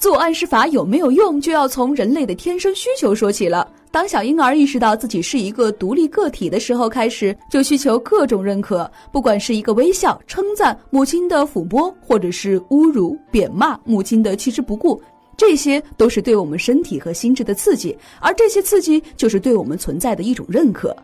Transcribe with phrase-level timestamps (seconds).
[0.00, 3.70] 自我暗示法有没有用，就要从人类的天生需求说起了。
[3.90, 14.98] 当小婴儿意识到自己是一个独立个体的时候，开始就需求各种认可，不管是一个微笑、称赞、母亲的抚摸，或者是侮辱、贬骂母亲的弃之不顾，
[15.36, 20.96] 这些都是对我们身体和心智的刺激，而这些刺激就是对我们存在的一种认可。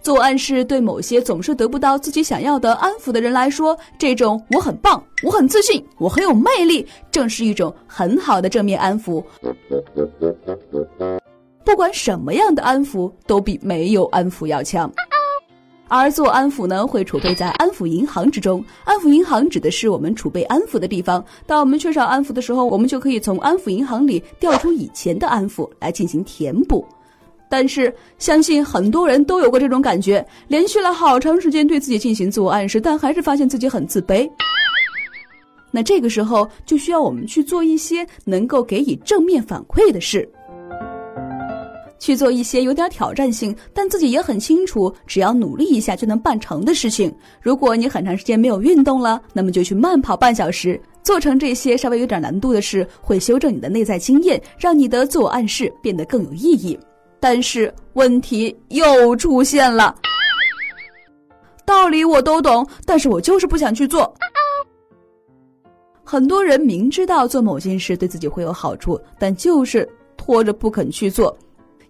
[0.00, 9.22] 自我暗示对某些总是得不到自己想要的安抚的人来说，这种“我很棒，我很自信，我很有魅力”，正是一种很好的正面安抚。
[11.64, 14.90] 不管什么样的安抚，都比没有安抚要强。
[15.90, 18.62] 而做安抚呢，会储备在安抚银行之中。
[18.84, 21.24] 安抚银行指的是我们储备安抚的地方。
[21.46, 26.86] 当我们缺少安抚的时候，我们就可以从安抚银行里调出以前的安抚来进行填补。
[27.48, 34.30] 但是，相信很多人都有过这种感觉，连续了好长时间对自己进行自我暗示，但还是发现自己很自卑。
[35.70, 40.26] 那这个时候就需要我们去做一些能够给予正面反馈的事，
[41.98, 47.14] 去做一些有点挑战性，但自己也很清楚，只要努力一下就能办成的事情。
[47.42, 56.78] 如果你很长时间没有运动了，那么就去慢跑半小时，做成这些稍微有点难度的事，会修正你的内在经验，让你的自我暗示变得更有意义。
[57.20, 59.94] 但是问题又出现了，
[61.64, 64.12] 道理我都懂，但是我就是不想去做。
[66.04, 71.36] 很多人明知道做某件事对自己会有好处，但就是拖着不肯去做，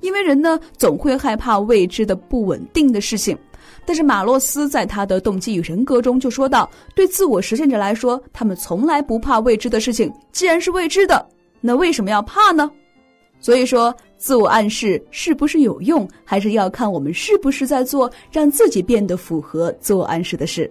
[0.01, 3.39] 因为人呢总会害怕未知的不稳定的事情。
[3.85, 10.13] 但是马洛斯在他的动机与人格中就说到，对自我实现者来说，他们从来不怕未知的事情。
[10.33, 11.27] 既然是未知的，
[11.61, 12.71] 那为什么要怕呢？
[13.41, 13.95] 所以说。
[14.21, 20.69] 自我暗示是不是有用，还是要看我们是不是在做让自己变得符合自我暗示的事。